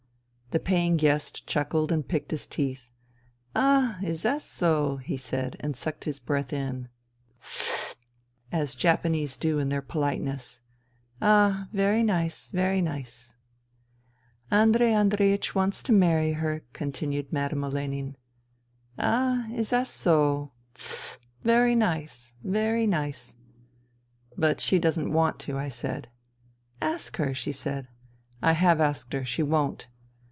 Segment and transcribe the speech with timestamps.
[0.51, 2.91] The paying guest chuckled and picked his teeth."
[3.55, 4.11] Ah 1...
[4.11, 6.89] Iz zas so?" he said and sucked his breath in"...
[7.41, 7.95] zzz..."
[8.51, 10.59] as Japanese do in their politeness."
[11.21, 11.69] Ah!...
[11.71, 13.37] Very nice 1 Very nice
[14.49, 18.17] 1 ""Andrei Andreiech wants to marry her," continued Madame Olenin."
[18.99, 19.51] Ah 1...
[19.57, 20.51] Iz zas so?...
[20.77, 21.17] zzz....
[21.45, 22.35] Very nice!
[22.43, 23.37] Very nice!""
[24.37, 26.09] But she doesn't want to," I said."
[26.81, 27.87] Ask her," she said."
[28.41, 29.23] I have asked her.
[29.23, 29.87] She won't."